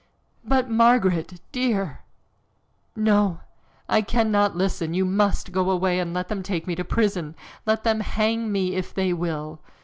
[0.43, 1.99] "But Margaret, dear"
[2.95, 3.41] "No,
[3.87, 4.95] I cannot listen!
[4.95, 7.35] You must go away, and let them take me to prison,
[7.67, 9.61] let them hang me if they will!"